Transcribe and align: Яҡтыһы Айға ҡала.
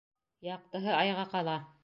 Яҡтыһы 0.47 0.95
Айға 1.03 1.29
ҡала. 1.37 1.59